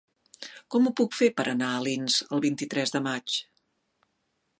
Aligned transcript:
Com 0.75 0.85
ho 0.85 0.93
puc 1.01 1.17
fer 1.17 1.27
per 1.41 1.45
anar 1.51 1.67
a 1.73 1.81
Alins 1.81 2.15
el 2.37 2.41
vint-i-tres 2.47 2.95
de 2.97 3.03
maig? 3.09 3.37